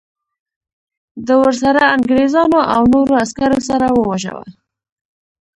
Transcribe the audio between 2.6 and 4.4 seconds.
او نورو عسکرو سره وواژه.